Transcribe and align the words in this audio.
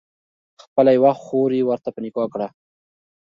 خپله 0.63 0.91
یوه 0.97 1.11
خور 1.23 1.49
یې 1.57 1.63
ورته 1.65 1.89
په 1.93 1.99
نکاح 2.05 2.27
کړه. 2.33 2.47